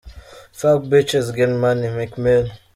[0.59, 2.47] Fuck Bitches get money– Meek Mill.